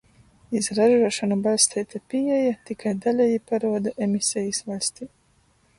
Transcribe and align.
Iz 0.59 0.69
ražuošonu 0.77 1.37
baļsteita 1.47 2.01
pīeja 2.13 2.57
tikai 2.71 2.95
daleji 3.05 3.45
paruoda 3.53 3.95
emisejis 4.09 4.67
vaļstī. 4.71 5.11